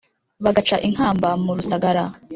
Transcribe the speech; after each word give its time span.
bagaca 0.43 0.75
inkamba 0.87 1.29
mu 1.43 1.51
rusagara 1.57 2.03